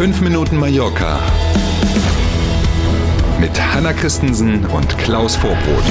5 0.00 0.22
Minuten 0.22 0.56
Mallorca 0.56 1.20
mit 3.38 3.50
Hanna 3.60 3.92
Christensen 3.92 4.64
und 4.64 4.96
Klaus 4.96 5.36
Vorbrot. 5.36 5.84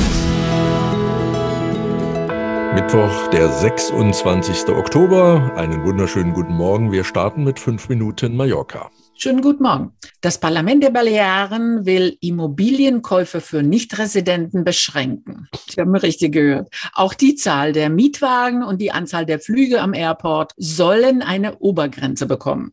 Mittwoch, 2.74 3.28
der 3.28 3.50
26. 3.50 4.70
Oktober. 4.70 5.54
Einen 5.56 5.86
wunderschönen 5.86 6.34
guten 6.34 6.56
Morgen. 6.56 6.92
Wir 6.92 7.04
starten 7.04 7.44
mit 7.44 7.60
5 7.60 7.88
Minuten 7.90 8.36
Mallorca. 8.36 8.90
Schönen 9.14 9.44
guten 9.44 9.62
Morgen. 9.62 9.94
Das 10.22 10.40
Parlament 10.40 10.82
der 10.82 10.90
Balearen 10.90 11.86
will 11.86 12.18
Immobilienkäufe 12.20 13.42
für 13.42 13.62
Nichtresidenten 13.62 14.64
beschränken. 14.64 15.50
Sie 15.70 15.80
haben 15.80 15.96
richtig 15.96 16.32
gehört. 16.32 16.74
Auch 16.94 17.14
die 17.14 17.36
Zahl 17.36 17.74
der 17.74 17.92
Mietwagen 17.92 18.64
und 18.64 18.82
die 18.82 18.92
Anzahl 18.92 19.28
der 19.28 19.40
Flüge 19.40 19.82
am 19.82 19.94
Airport 19.94 20.54
sollen 20.58 21.22
eine 21.22 21.60
Obergrenze 21.60 22.26
bekommen. 22.26 22.72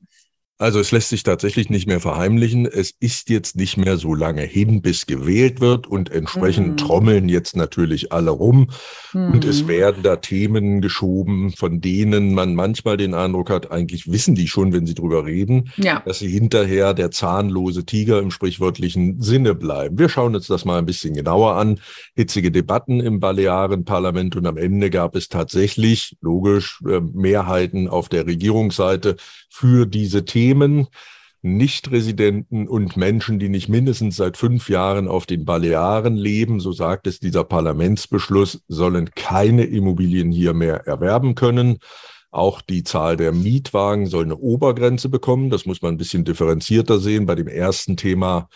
Also 0.59 0.81
es 0.81 0.91
lässt 0.91 1.11
sich 1.11 1.23
tatsächlich 1.23 1.69
nicht 1.69 1.87
mehr 1.87 2.01
verheimlichen. 2.01 2.65
Es 2.65 2.95
ist 2.99 3.29
jetzt 3.29 3.57
nicht 3.57 3.77
mehr 3.77 3.99
so 3.99 4.15
lange 4.15 4.41
hin, 4.41 4.81
bis 4.81 5.05
gewählt 5.05 5.61
wird 5.61 5.87
und 5.87 6.11
entsprechend 6.11 6.69
mhm. 6.69 6.77
trommeln 6.79 7.29
jetzt 7.29 7.57
natürlich 7.57 8.11
alle 8.11 8.31
rum. 8.31 8.71
Mhm. 9.13 9.33
Und 9.33 9.45
es 9.45 9.65
mhm. 9.65 9.69
werden 9.69 10.03
da 10.03 10.17
Themen 10.17 10.81
geschoben, 10.81 11.53
von 11.53 11.83
denen 11.83 12.33
man 12.33 12.55
manchmal 12.55 12.97
den 12.97 13.13
Eindruck 13.13 13.51
hat, 13.51 13.71
eigentlich 13.71 14.11
wissen 14.11 14.35
die 14.35 14.49
schon, 14.49 14.73
wenn 14.73 14.87
sie 14.87 14.95
drüber 14.95 15.27
reden, 15.27 15.71
ja. 15.77 16.03
dass 16.07 16.21
sie 16.21 16.29
hinterher 16.29 16.95
der 16.95 17.11
zahnlose 17.11 17.85
Tiger 17.85 18.21
im 18.21 18.31
sprichwörtlichen 18.31 19.21
Sinne 19.21 19.55
bleiben. 19.55 19.99
Wir 19.99 20.09
schauen 20.09 20.35
uns 20.35 20.47
das 20.47 20.65
mal 20.65 20.79
ein 20.79 20.87
bisschen 20.87 21.13
genauer 21.13 21.57
an. 21.57 21.81
Hitzige 22.15 22.51
Debatten 22.51 23.01
im 23.01 23.21
Balearenparlament 23.21 24.37
und 24.37 24.47
am 24.47 24.57
Ende 24.57 24.89
gab 24.89 25.17
es 25.17 25.29
tatsächlich, 25.29 26.17
logisch, 26.23 26.81
äh, 26.89 27.01
Mehrheiten 27.01 27.89
auf 27.89 28.09
der 28.09 28.27
Regierungsseite 28.27 29.17
für 29.51 29.85
diese 29.85 30.25
Themen. 30.25 30.46
Unternehmen, 30.47 30.87
Nichtresidenten 31.43 32.67
und 32.67 32.97
Menschen, 32.97 33.39
die 33.39 33.49
nicht 33.49 33.69
mindestens 33.69 34.17
seit 34.17 34.37
fünf 34.37 34.69
Jahren 34.69 35.07
auf 35.09 35.27
den 35.27 35.45
Balearen 35.45 36.17
leben, 36.17 36.61
so 36.61 36.73
sagt 36.73 37.07
es 37.07 37.21
dieser 37.21 37.45
Parlamentsbeschluss, 37.45 38.63
sollen 38.69 39.11
keine 39.15 39.65
Immobilien 39.65 40.33
hier 40.33 40.55
mehr 40.55 40.87
erwerben 40.87 41.35
können. 41.35 41.79
Auch 42.31 42.61
die 42.61 42.85
Zahl 42.85 43.17
der 43.17 43.33
Mietwagen 43.33 44.07
soll 44.07 44.25
eine 44.25 44.37
Obergrenze 44.37 45.09
bekommen. 45.09 45.51
Das 45.51 45.67
muss 45.67 45.83
man 45.83 45.95
ein 45.95 45.99
bisschen 45.99 46.25
differenzierter 46.25 46.99
sehen. 46.99 47.27
Bei 47.27 47.35
dem 47.35 47.49
ersten 47.49 47.97
Thema 47.97 48.49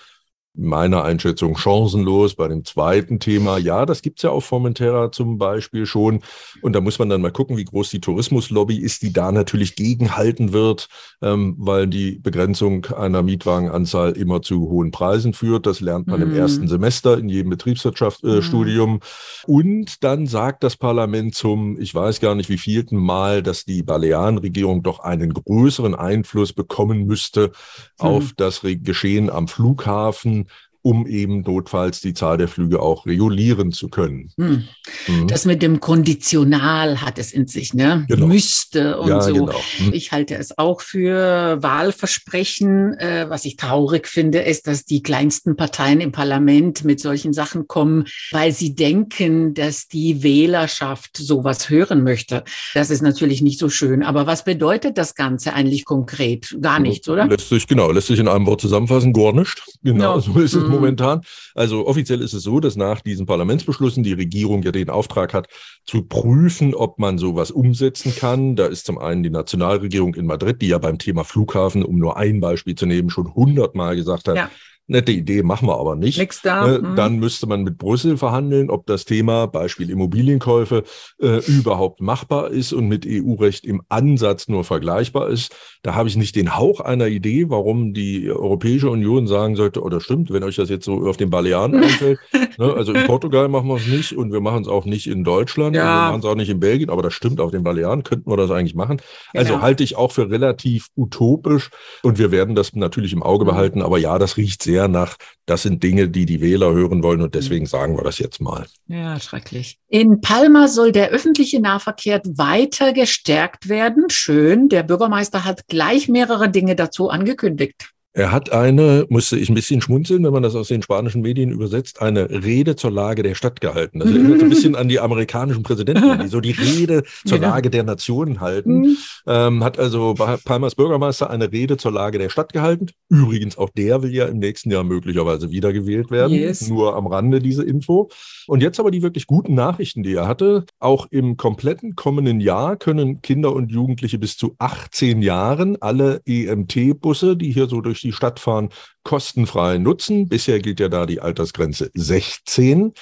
meiner 0.60 1.04
Einschätzung 1.04 1.56
chancenlos. 1.56 2.34
Bei 2.34 2.48
dem 2.48 2.64
zweiten 2.64 3.18
Thema, 3.18 3.58
ja, 3.58 3.86
das 3.86 4.02
gibt's 4.02 4.22
ja 4.22 4.30
auf 4.30 4.44
Formentera 4.44 5.10
zum 5.10 5.38
Beispiel 5.38 5.86
schon. 5.86 6.20
Und 6.62 6.74
da 6.74 6.80
muss 6.80 6.98
man 6.98 7.08
dann 7.08 7.22
mal 7.22 7.32
gucken, 7.32 7.56
wie 7.56 7.64
groß 7.64 7.90
die 7.90 8.00
Tourismuslobby 8.00 8.76
ist, 8.76 9.02
die 9.02 9.12
da 9.12 9.32
natürlich 9.32 9.76
gegenhalten 9.76 10.52
wird, 10.52 10.88
ähm, 11.22 11.56
weil 11.58 11.86
die 11.86 12.18
Begrenzung 12.18 12.86
einer 12.86 13.22
Mietwagenanzahl 13.22 14.12
immer 14.12 14.42
zu 14.42 14.68
hohen 14.68 14.90
Preisen 14.90 15.32
führt. 15.32 15.66
Das 15.66 15.80
lernt 15.80 16.06
man 16.06 16.20
mhm. 16.20 16.30
im 16.30 16.36
ersten 16.36 16.68
Semester 16.68 17.18
in 17.18 17.28
jedem 17.28 17.50
Betriebswirtschaftsstudium. 17.50 18.90
Äh, 18.90 18.94
mhm. 18.94 19.00
Und 19.46 20.04
dann 20.04 20.26
sagt 20.26 20.62
das 20.62 20.76
Parlament 20.76 21.34
zum, 21.34 21.80
ich 21.80 21.94
weiß 21.94 22.20
gar 22.20 22.34
nicht 22.34 22.50
wie 22.50 22.58
vielten 22.58 22.96
Mal, 22.96 23.42
dass 23.42 23.64
die 23.64 23.82
Balearenregierung 23.82 24.82
doch 24.82 25.00
einen 25.00 25.32
größeren 25.32 25.94
Einfluss 25.94 26.52
bekommen 26.52 27.06
müsste 27.06 27.48
mhm. 27.48 28.06
auf 28.06 28.32
das 28.36 28.60
Geschehen 28.62 29.30
am 29.30 29.48
Flughafen 29.48 30.49
um 30.82 31.06
eben 31.06 31.42
notfalls 31.42 32.00
die 32.00 32.14
Zahl 32.14 32.38
der 32.38 32.48
Flüge 32.48 32.80
auch 32.80 33.04
regulieren 33.04 33.70
zu 33.72 33.88
können. 33.88 34.30
Hm. 34.36 34.64
Mhm. 35.06 35.28
Das 35.28 35.44
mit 35.44 35.62
dem 35.62 35.80
Konditional 35.80 37.02
hat 37.02 37.18
es 37.18 37.32
in 37.32 37.46
sich, 37.46 37.74
ne? 37.74 38.06
Genau. 38.08 38.26
Müsste 38.26 38.98
und 38.98 39.08
ja, 39.08 39.20
so. 39.20 39.34
Genau. 39.34 39.60
Mhm. 39.78 39.92
Ich 39.92 40.12
halte 40.12 40.36
es 40.36 40.56
auch 40.56 40.80
für 40.80 41.62
Wahlversprechen. 41.62 42.94
Äh, 42.94 43.26
was 43.28 43.44
ich 43.44 43.56
traurig 43.56 44.06
finde, 44.08 44.38
ist, 44.38 44.66
dass 44.66 44.84
die 44.84 45.02
kleinsten 45.02 45.56
Parteien 45.56 46.00
im 46.00 46.12
Parlament 46.12 46.84
mit 46.84 47.00
solchen 47.00 47.34
Sachen 47.34 47.68
kommen, 47.68 48.06
weil 48.30 48.52
sie 48.52 48.74
denken, 48.74 49.52
dass 49.52 49.86
die 49.86 50.22
Wählerschaft 50.22 51.16
sowas 51.16 51.68
hören 51.68 52.02
möchte. 52.02 52.44
Das 52.72 52.90
ist 52.90 53.02
natürlich 53.02 53.42
nicht 53.42 53.58
so 53.58 53.68
schön. 53.68 54.02
Aber 54.02 54.26
was 54.26 54.44
bedeutet 54.44 54.96
das 54.96 55.14
Ganze 55.14 55.52
eigentlich 55.52 55.84
konkret? 55.84 56.56
Gar 56.62 56.80
nichts, 56.80 57.08
oder? 57.08 57.26
Lässt 57.26 57.50
sich, 57.50 57.66
genau, 57.66 57.90
lässt 57.90 58.06
sich 58.06 58.18
in 58.18 58.28
einem 58.28 58.46
Wort 58.46 58.62
zusammenfassen. 58.62 59.12
Gar 59.12 59.34
nicht. 59.34 59.62
Genau, 59.82 60.16
ja. 60.16 60.20
so 60.20 60.38
ist 60.40 60.54
es 60.54 60.69
Mhm. 60.69 60.69
Momentan. 60.70 61.20
Also 61.54 61.86
offiziell 61.86 62.20
ist 62.20 62.32
es 62.32 62.42
so, 62.42 62.60
dass 62.60 62.76
nach 62.76 63.00
diesen 63.00 63.26
Parlamentsbeschlüssen 63.26 64.02
die 64.02 64.12
Regierung 64.12 64.62
ja 64.62 64.72
den 64.72 64.90
Auftrag 64.90 65.34
hat, 65.34 65.48
zu 65.84 66.02
prüfen, 66.02 66.74
ob 66.74 66.98
man 66.98 67.18
sowas 67.18 67.50
umsetzen 67.50 68.14
kann. 68.14 68.56
Da 68.56 68.66
ist 68.66 68.86
zum 68.86 68.98
einen 68.98 69.22
die 69.22 69.30
Nationalregierung 69.30 70.14
in 70.14 70.26
Madrid, 70.26 70.62
die 70.62 70.68
ja 70.68 70.78
beim 70.78 70.98
Thema 70.98 71.24
Flughafen, 71.24 71.84
um 71.84 71.98
nur 71.98 72.16
ein 72.16 72.40
Beispiel 72.40 72.74
zu 72.74 72.86
nehmen, 72.86 73.10
schon 73.10 73.34
hundertmal 73.34 73.96
gesagt 73.96 74.28
hat, 74.28 74.36
ja 74.36 74.50
nette 74.90 75.12
Idee, 75.12 75.42
machen 75.42 75.68
wir 75.68 75.78
aber 75.78 75.96
nicht. 75.96 76.18
Nix 76.18 76.42
da. 76.42 76.76
Äh. 76.76 76.82
Dann 76.96 77.18
müsste 77.18 77.46
man 77.46 77.62
mit 77.62 77.78
Brüssel 77.78 78.16
verhandeln, 78.16 78.70
ob 78.70 78.86
das 78.86 79.04
Thema, 79.04 79.46
Beispiel 79.46 79.88
Immobilienkäufe, 79.88 80.82
äh, 81.20 81.38
überhaupt 81.46 82.00
machbar 82.00 82.50
ist 82.50 82.72
und 82.72 82.88
mit 82.88 83.06
EU-Recht 83.06 83.64
im 83.64 83.82
Ansatz 83.88 84.48
nur 84.48 84.64
vergleichbar 84.64 85.28
ist. 85.28 85.54
Da 85.82 85.94
habe 85.94 86.08
ich 86.08 86.16
nicht 86.16 86.36
den 86.36 86.56
Hauch 86.56 86.80
einer 86.80 87.06
Idee, 87.06 87.48
warum 87.48 87.94
die 87.94 88.30
Europäische 88.30 88.90
Union 88.90 89.26
sagen 89.26 89.56
sollte, 89.56 89.80
oder 89.82 89.98
oh, 89.98 90.00
stimmt, 90.00 90.30
wenn 90.32 90.42
euch 90.42 90.56
das 90.56 90.68
jetzt 90.68 90.84
so 90.84 91.06
auf 91.08 91.16
den 91.16 91.30
Balearen 91.30 91.76
einfällt. 91.76 92.18
ne, 92.58 92.74
also 92.74 92.92
in 92.92 93.06
Portugal 93.06 93.48
machen 93.48 93.68
wir 93.68 93.76
es 93.76 93.86
nicht 93.86 94.16
und 94.16 94.32
wir 94.32 94.40
machen 94.40 94.62
es 94.62 94.68
auch 94.68 94.84
nicht 94.84 95.06
in 95.06 95.22
Deutschland 95.24 95.76
ja. 95.76 95.82
und 95.82 95.88
wir 95.88 96.08
machen 96.10 96.20
es 96.20 96.26
auch 96.26 96.34
nicht 96.34 96.50
in 96.50 96.60
Belgien, 96.60 96.90
aber 96.90 97.02
das 97.02 97.14
stimmt, 97.14 97.40
auf 97.40 97.52
den 97.52 97.62
Balearen 97.62 98.02
könnten 98.02 98.28
wir 98.28 98.36
das 98.36 98.50
eigentlich 98.50 98.74
machen. 98.74 99.00
Also 99.34 99.52
genau. 99.52 99.62
halte 99.62 99.84
ich 99.84 99.96
auch 99.96 100.10
für 100.10 100.30
relativ 100.30 100.88
utopisch 100.96 101.70
und 102.02 102.18
wir 102.18 102.32
werden 102.32 102.54
das 102.56 102.74
natürlich 102.74 103.12
im 103.12 103.22
Auge 103.22 103.44
mhm. 103.44 103.50
behalten, 103.50 103.82
aber 103.82 103.98
ja, 103.98 104.18
das 104.18 104.36
riecht 104.36 104.62
sehr 104.62 104.79
sehr 104.80 104.88
nach, 104.88 105.16
das 105.46 105.62
sind 105.62 105.82
Dinge, 105.82 106.08
die 106.08 106.26
die 106.26 106.40
Wähler 106.40 106.72
hören 106.72 107.02
wollen 107.02 107.20
und 107.20 107.34
deswegen 107.34 107.64
mhm. 107.64 107.68
sagen 107.68 107.96
wir 107.96 108.04
das 108.04 108.18
jetzt 108.18 108.40
mal. 108.40 108.66
Ja, 108.86 109.20
schrecklich. 109.20 109.78
In 109.88 110.20
Palma 110.20 110.68
soll 110.68 110.92
der 110.92 111.10
öffentliche 111.10 111.60
Nahverkehr 111.60 112.22
weiter 112.24 112.92
gestärkt 112.92 113.68
werden. 113.68 114.08
Schön. 114.08 114.68
Der 114.68 114.82
Bürgermeister 114.82 115.44
hat 115.44 115.66
gleich 115.68 116.08
mehrere 116.08 116.48
Dinge 116.50 116.76
dazu 116.76 117.10
angekündigt. 117.10 117.90
Er 118.12 118.32
hat 118.32 118.50
eine, 118.50 119.06
musste 119.08 119.38
ich 119.38 119.48
ein 119.48 119.54
bisschen 119.54 119.80
schmunzeln, 119.80 120.24
wenn 120.24 120.32
man 120.32 120.42
das 120.42 120.56
aus 120.56 120.66
den 120.66 120.82
spanischen 120.82 121.22
Medien 121.22 121.50
übersetzt, 121.50 122.02
eine 122.02 122.28
Rede 122.28 122.74
zur 122.74 122.90
Lage 122.90 123.22
der 123.22 123.36
Stadt 123.36 123.60
gehalten. 123.60 124.00
Das 124.00 124.10
erinnert 124.10 124.42
ein 124.42 124.48
bisschen 124.48 124.74
an 124.74 124.88
die 124.88 124.98
amerikanischen 124.98 125.62
Präsidenten, 125.62 126.18
die 126.20 126.26
so 126.26 126.40
die 126.40 126.50
Rede 126.50 127.04
zur 127.24 127.38
genau. 127.38 127.50
Lage 127.50 127.70
der 127.70 127.84
Nation 127.84 128.40
halten. 128.40 128.80
Mhm. 128.80 128.96
Ähm, 129.28 129.64
hat 129.64 129.78
also 129.78 130.14
Palmas 130.14 130.74
Bürgermeister 130.74 131.30
eine 131.30 131.52
Rede 131.52 131.76
zur 131.76 131.92
Lage 131.92 132.18
der 132.18 132.30
Stadt 132.30 132.52
gehalten. 132.52 132.86
Übrigens, 133.08 133.56
auch 133.56 133.70
der 133.70 134.02
will 134.02 134.12
ja 134.12 134.26
im 134.26 134.38
nächsten 134.38 134.72
Jahr 134.72 134.82
möglicherweise 134.82 135.52
wiedergewählt 135.52 136.10
werden. 136.10 136.32
Yes. 136.32 136.68
Nur 136.68 136.96
am 136.96 137.06
Rande 137.06 137.38
diese 137.38 137.62
Info. 137.62 138.10
Und 138.48 138.60
jetzt 138.60 138.80
aber 138.80 138.90
die 138.90 139.02
wirklich 139.02 139.28
guten 139.28 139.54
Nachrichten, 139.54 140.02
die 140.02 140.14
er 140.14 140.26
hatte. 140.26 140.64
Auch 140.80 141.06
im 141.10 141.36
kompletten 141.36 141.94
kommenden 141.94 142.40
Jahr 142.40 142.74
können 142.74 143.22
Kinder 143.22 143.54
und 143.54 143.70
Jugendliche 143.70 144.18
bis 144.18 144.36
zu 144.36 144.56
18 144.58 145.22
Jahren 145.22 145.80
alle 145.80 146.22
EMT-Busse, 146.26 147.36
die 147.36 147.52
hier 147.52 147.68
so 147.68 147.80
durch 147.80 147.99
durch 148.00 148.12
die 148.12 148.16
Stadt 148.16 148.40
fahren, 148.40 148.70
kostenfrei 149.04 149.78
nutzen. 149.78 150.28
Bisher 150.28 150.60
gilt 150.60 150.80
ja 150.80 150.88
da 150.88 151.06
die 151.06 151.20
Altersgrenze 151.20 151.90
16 151.94 152.92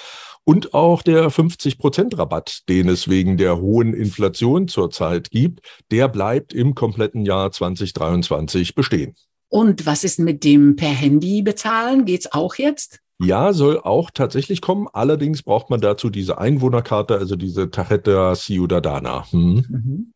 und 0.43 0.73
auch 0.73 1.01
der 1.01 1.29
50-Prozent-Rabatt, 1.29 2.61
den 2.69 2.89
es 2.89 3.07
wegen 3.07 3.37
der 3.37 3.59
hohen 3.59 3.93
Inflation 3.93 4.67
zurzeit 4.67 5.29
gibt, 5.29 5.61
der 5.91 6.07
bleibt 6.07 6.53
im 6.53 6.75
kompletten 6.75 7.25
Jahr 7.25 7.51
2023 7.51 8.75
bestehen. 8.75 9.15
Und 9.47 9.85
was 9.85 10.03
ist 10.03 10.19
mit 10.19 10.43
dem 10.43 10.75
per 10.75 10.89
Handy 10.89 11.41
bezahlen? 11.41 12.05
Geht's 12.05 12.31
auch 12.31 12.55
jetzt? 12.55 12.99
Ja, 13.21 13.51
soll 13.51 13.79
auch 13.79 14.11
tatsächlich 14.11 14.61
kommen. 14.61 14.87
Allerdings 14.93 15.43
braucht 15.43 15.69
man 15.69 15.81
dazu 15.81 16.09
diese 16.09 16.37
Einwohnerkarte, 16.37 17.17
also 17.17 17.35
diese 17.35 17.69
Tarjeta 17.69 18.33
Ciudadana. 18.33 19.29
Hm. 19.31 19.65
Mhm. 19.67 20.13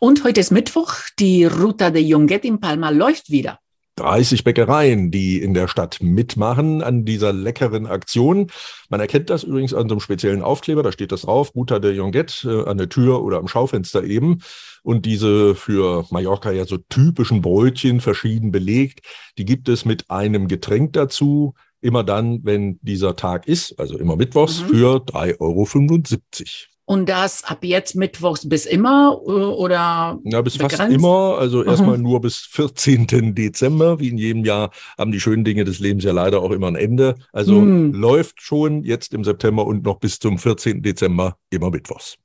Und 0.00 0.22
heute 0.22 0.40
ist 0.40 0.50
Mittwoch. 0.50 0.94
Die 1.18 1.46
Ruta 1.46 1.90
de 1.90 2.02
Jonguet 2.02 2.44
in 2.44 2.60
Palma 2.60 2.90
läuft 2.90 3.30
wieder. 3.30 3.58
30 3.96 4.44
Bäckereien, 4.44 5.10
die 5.10 5.40
in 5.42 5.54
der 5.54 5.68
Stadt 5.68 5.98
mitmachen 6.00 6.82
an 6.82 7.04
dieser 7.04 7.32
leckeren 7.32 7.86
Aktion. 7.86 8.50
Man 8.88 9.00
erkennt 9.00 9.28
das 9.28 9.44
übrigens 9.44 9.74
an 9.74 9.88
so 9.88 9.94
einem 9.94 10.00
speziellen 10.00 10.42
Aufkleber, 10.42 10.82
da 10.82 10.92
steht 10.92 11.12
das 11.12 11.22
drauf, 11.22 11.54
Ruta 11.54 11.78
de 11.78 11.92
Jonguet, 11.92 12.44
äh, 12.44 12.64
an 12.64 12.78
der 12.78 12.88
Tür 12.88 13.22
oder 13.22 13.38
am 13.38 13.48
Schaufenster 13.48 14.02
eben. 14.04 14.38
Und 14.82 15.04
diese 15.04 15.54
für 15.54 16.06
Mallorca 16.10 16.50
ja 16.50 16.64
so 16.64 16.78
typischen 16.78 17.42
Brötchen, 17.42 18.00
verschieden 18.00 18.50
belegt, 18.50 19.00
die 19.38 19.44
gibt 19.44 19.68
es 19.68 19.84
mit 19.84 20.10
einem 20.10 20.48
Getränk 20.48 20.94
dazu, 20.94 21.54
immer 21.80 22.04
dann, 22.04 22.44
wenn 22.44 22.78
dieser 22.82 23.16
Tag 23.16 23.46
ist, 23.46 23.78
also 23.78 23.98
immer 23.98 24.16
mittwochs, 24.16 24.62
mhm. 24.62 24.68
für 24.68 24.96
3,75 25.04 25.40
Euro. 25.40 26.71
Und 26.84 27.08
das 27.08 27.44
ab 27.44 27.58
jetzt 27.62 27.94
mittwochs 27.94 28.48
bis 28.48 28.66
immer 28.66 29.20
äh, 29.26 29.30
oder? 29.30 30.18
Ja, 30.24 30.42
bis 30.42 30.58
begrenzt? 30.58 30.78
fast 30.78 30.92
immer. 30.92 31.38
Also 31.38 31.62
erstmal 31.62 31.98
nur 31.98 32.20
bis 32.20 32.38
14. 32.38 33.34
Dezember. 33.34 34.00
Wie 34.00 34.08
in 34.08 34.18
jedem 34.18 34.44
Jahr 34.44 34.70
haben 34.98 35.12
die 35.12 35.20
schönen 35.20 35.44
Dinge 35.44 35.64
des 35.64 35.78
Lebens 35.78 36.04
ja 36.04 36.12
leider 36.12 36.42
auch 36.42 36.50
immer 36.50 36.66
ein 36.66 36.76
Ende. 36.76 37.14
Also 37.32 37.60
hm. 37.60 37.92
läuft 37.92 38.42
schon 38.42 38.82
jetzt 38.82 39.14
im 39.14 39.22
September 39.22 39.64
und 39.64 39.84
noch 39.84 40.00
bis 40.00 40.18
zum 40.18 40.38
14. 40.38 40.82
Dezember 40.82 41.36
immer 41.50 41.70
mittwochs. 41.70 42.18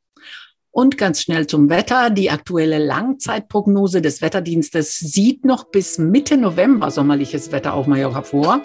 Und 0.71 0.95
ganz 0.98 1.24
schnell 1.24 1.48
zum 1.48 1.69
Wetter. 1.71 2.12
Die 2.12 2.30
aktuelle 2.30 2.77
Langzeitprognose 2.77 4.00
des 4.00 4.21
Wetterdienstes 4.21 5.00
sieht 5.00 5.44
noch 5.44 5.71
bis 5.71 5.98
Mitte 5.98 6.38
November 6.38 6.92
sommerliches 6.92 7.51
Wetter 7.51 7.74
auf 7.74 7.88
Mallorca 7.88 8.21
vor. 8.21 8.62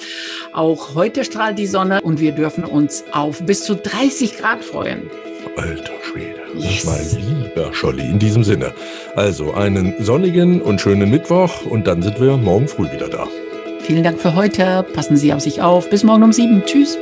Auch 0.53 0.94
heute 0.94 1.25
strahlt 1.25 1.59
die 1.59 1.67
Sonne 1.67 2.03
und 2.03 2.21
wir 2.21 2.33
dürfen 2.33 2.65
uns 2.65 3.05
auf 3.12 3.43
bis 3.47 3.65
zu 3.65 3.77
30 3.77 4.37
Grad 4.37 4.62
freuen. 4.62 5.11
Alter 5.56 5.93
Schwede. 6.02 6.40
Yes. 6.56 6.84
Mal 6.84 7.00
lieber 7.16 7.72
Scholli, 7.75 8.04
in 8.08 8.19
diesem 8.19 8.44
Sinne. 8.44 8.72
Also 9.16 9.52
einen 9.54 9.94
sonnigen 10.02 10.60
und 10.60 10.81
schönen 10.81 11.10
Mittwoch 11.10 11.66
und 11.66 11.87
dann 11.87 12.02
sind 12.02 12.20
wir 12.20 12.37
morgen 12.37 12.69
früh 12.69 12.90
wieder 12.90 13.08
da. 13.08 13.26
Vielen 13.81 14.04
Dank 14.04 14.20
für 14.20 14.34
heute. 14.34 14.84
Passen 14.94 15.16
Sie 15.16 15.32
auf 15.32 15.40
sich 15.40 15.60
auf. 15.60 15.90
Bis 15.90 16.04
morgen 16.04 16.22
um 16.22 16.32
sieben. 16.32 16.62
Tschüss. 16.64 16.99